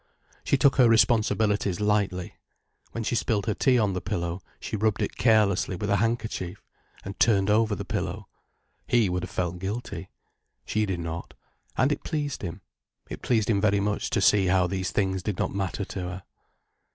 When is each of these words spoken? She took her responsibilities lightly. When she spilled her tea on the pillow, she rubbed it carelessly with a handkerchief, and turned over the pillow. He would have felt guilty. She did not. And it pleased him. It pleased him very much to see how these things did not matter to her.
She 0.43 0.57
took 0.57 0.77
her 0.77 0.89
responsibilities 0.89 1.79
lightly. 1.79 2.33
When 2.91 3.03
she 3.03 3.13
spilled 3.13 3.45
her 3.45 3.53
tea 3.53 3.77
on 3.77 3.93
the 3.93 4.01
pillow, 4.01 4.41
she 4.59 4.75
rubbed 4.75 5.03
it 5.03 5.15
carelessly 5.15 5.75
with 5.75 5.91
a 5.91 5.97
handkerchief, 5.97 6.63
and 7.05 7.19
turned 7.19 7.51
over 7.51 7.75
the 7.75 7.85
pillow. 7.85 8.27
He 8.87 9.09
would 9.09 9.21
have 9.21 9.29
felt 9.29 9.59
guilty. 9.59 10.09
She 10.65 10.87
did 10.87 11.01
not. 11.01 11.35
And 11.77 11.91
it 11.91 12.03
pleased 12.03 12.41
him. 12.41 12.61
It 13.11 13.21
pleased 13.21 13.47
him 13.47 13.61
very 13.61 13.79
much 13.79 14.09
to 14.09 14.21
see 14.21 14.47
how 14.47 14.65
these 14.65 14.89
things 14.89 15.21
did 15.21 15.37
not 15.37 15.53
matter 15.53 15.85
to 15.85 15.99
her. 16.01 16.23